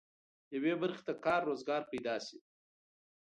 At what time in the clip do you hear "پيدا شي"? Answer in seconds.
1.91-2.37